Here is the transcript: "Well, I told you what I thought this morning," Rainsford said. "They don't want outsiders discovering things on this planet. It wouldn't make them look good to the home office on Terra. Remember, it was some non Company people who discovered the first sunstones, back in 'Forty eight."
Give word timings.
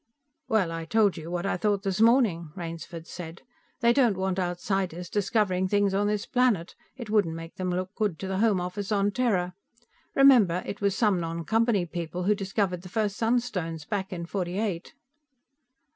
"Well, 0.47 0.71
I 0.71 0.85
told 0.85 1.15
you 1.15 1.29
what 1.29 1.45
I 1.45 1.57
thought 1.57 1.83
this 1.83 2.01
morning," 2.01 2.51
Rainsford 2.55 3.05
said. 3.05 3.43
"They 3.81 3.93
don't 3.93 4.17
want 4.17 4.39
outsiders 4.39 5.11
discovering 5.11 5.67
things 5.67 5.93
on 5.93 6.07
this 6.07 6.25
planet. 6.25 6.73
It 6.97 7.11
wouldn't 7.11 7.35
make 7.35 7.57
them 7.57 7.69
look 7.69 7.93
good 7.93 8.17
to 8.17 8.27
the 8.27 8.39
home 8.39 8.59
office 8.59 8.91
on 8.91 9.11
Terra. 9.11 9.53
Remember, 10.15 10.63
it 10.65 10.81
was 10.81 10.95
some 10.97 11.19
non 11.19 11.45
Company 11.45 11.85
people 11.85 12.23
who 12.23 12.33
discovered 12.33 12.81
the 12.81 12.89
first 12.89 13.15
sunstones, 13.15 13.85
back 13.87 14.11
in 14.11 14.25
'Forty 14.25 14.57
eight." 14.57 14.95